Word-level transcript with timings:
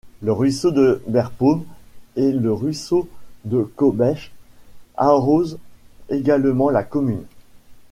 Le 0.23 0.33
ruisseau 0.33 0.71
de 0.71 1.03
Berpaume 1.05 1.63
et 2.15 2.31
le 2.31 2.51
ruisseau 2.51 3.07
de 3.45 3.61
Caubech 3.75 4.31
arrosent 4.97 5.59
également 6.09 6.71
la 6.71 6.81
commune. 6.81 7.21